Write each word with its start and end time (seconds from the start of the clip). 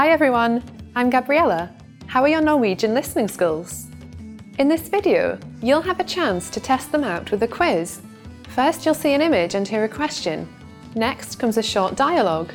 Hi 0.00 0.08
everyone, 0.08 0.62
I'm 0.96 1.10
Gabriella. 1.10 1.70
How 2.06 2.22
are 2.22 2.28
your 2.28 2.40
Norwegian 2.40 2.94
listening 2.94 3.28
skills? 3.28 3.88
In 4.58 4.66
this 4.66 4.88
video, 4.88 5.38
you'll 5.60 5.82
have 5.82 6.00
a 6.00 6.04
chance 6.04 6.48
to 6.50 6.58
test 6.58 6.90
them 6.90 7.04
out 7.04 7.30
with 7.30 7.42
a 7.42 7.46
quiz. 7.46 8.00
First, 8.48 8.86
you'll 8.86 8.94
see 8.94 9.12
an 9.12 9.20
image 9.20 9.54
and 9.54 9.68
hear 9.68 9.84
a 9.84 9.90
question. 9.90 10.48
Next 10.94 11.38
comes 11.38 11.58
a 11.58 11.62
short 11.62 11.96
dialogue. 11.96 12.50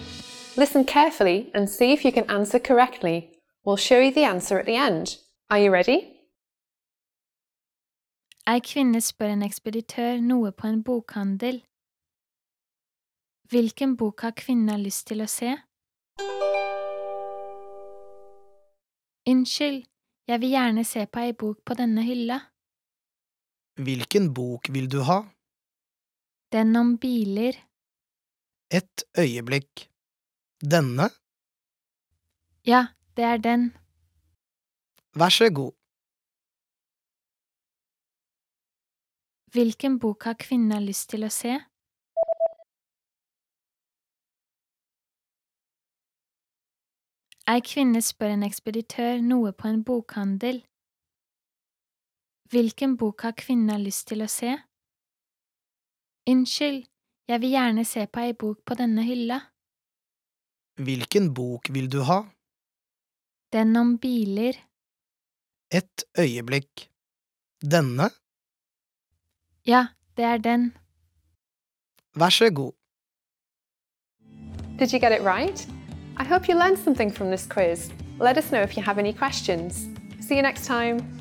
Listen 0.57 0.83
carefully 0.83 1.51
and 1.53 1.69
see 1.69 1.93
if 1.93 2.03
you 2.03 2.11
can 2.11 2.27
answer 2.31 2.57
correctly. 2.57 3.29
We'll 3.63 3.77
show 3.77 3.99
you 3.99 4.11
the 4.11 4.23
answer 4.23 4.57
at 4.57 4.65
the 4.65 4.75
end. 4.75 5.17
Are 5.51 5.59
you 5.59 5.69
ready? 5.69 5.99
Ei 8.47 8.57
kvinne 8.59 9.03
spør 9.05 9.35
en 9.37 9.45
ekspeditør 9.45 10.17
noe 10.31 10.49
på 10.51 10.65
en 10.73 10.81
bokhandel. 10.81 11.61
Hvilken 13.53 13.95
bok 13.95 14.25
har 14.25 14.33
kvinnen 14.33 14.81
lyst 14.81 15.05
til 15.13 15.21
å 15.21 15.29
se? 15.29 15.53
Unnskyld, 19.25 19.85
jeg 20.27 20.41
vil 20.41 20.51
gjerne 20.53 20.83
se 20.85 21.05
på 21.09 21.21
ei 21.25 21.31
bok 21.33 21.63
på 21.65 21.73
denne 21.77 22.03
hylla. 22.05 22.37
Hvilken 23.81 24.29
bok 24.37 24.69
vil 24.73 24.85
du 24.91 24.99
ha? 25.07 25.23
Den 26.53 26.75
om 26.77 26.91
biler. 27.01 27.57
Et 28.69 29.03
øyeblikk. 29.17 29.87
Denne? 30.61 31.09
Ja, 32.65 32.85
det 33.17 33.25
er 33.25 33.37
den. 33.37 33.65
Vær 35.15 35.29
så 35.29 35.49
god. 35.49 35.73
Hvilken 39.55 39.99
bok 39.99 40.23
har 40.29 40.37
kvinnen 40.37 40.85
lyst 40.85 41.09
til 41.09 41.25
å 41.25 41.31
se? 41.33 41.57
Ei 47.45 47.61
kvinne 47.61 48.01
spør 48.01 48.31
en 48.33 48.43
ekspeditør 48.47 49.19
noe 49.21 49.51
på 49.53 49.69
en 49.69 49.83
bokhandel. 49.85 50.63
Hvilken 52.49 52.95
bok 52.97 53.21
har 53.21 53.35
kvinnen 53.37 53.83
lyst 53.85 54.07
til 54.09 54.25
å 54.25 54.29
se? 54.29 54.55
Unnskyld, 56.29 56.87
jeg 57.29 57.41
vil 57.43 57.53
gjerne 57.53 57.85
se 57.85 58.07
på 58.09 58.23
ei 58.23 58.33
bok 58.33 58.63
på 58.65 58.77
denne 58.79 59.05
hylla. 59.05 59.39
Hvilken 60.81 61.29
bok 61.37 61.69
vil 61.69 61.85
du 61.91 62.01
ha? 62.09 62.23
Den 63.53 63.77
om 63.77 63.93
biler. 64.01 64.57
Et 65.69 66.05
øyeblikk. 66.17 66.89
Denne? 67.61 68.09
Ja, 69.65 69.85
det 70.17 70.25
er 70.25 70.41
den. 70.41 70.71
Vær 72.17 72.33
så 72.33 72.49
god. 72.49 72.73
Did 74.79 74.91
you 74.93 74.99
get 74.99 75.13
it 75.13 75.21
right? 75.21 75.74
I 76.17 76.23
hope 76.23 76.47
you 76.47 76.55
learned 76.55 76.79
something 76.79 77.11
from 77.11 77.29
this 77.29 77.45
quiz. 77.45 77.91
Let 78.19 78.37
us 78.37 78.51
know 78.51 78.61
if 78.61 78.77
you 78.77 78.83
have 78.83 78.97
any 78.97 79.11
questions. 79.11 79.89
See 80.21 80.37
you 80.37 80.41
next 80.41 80.65
time. 80.65 81.14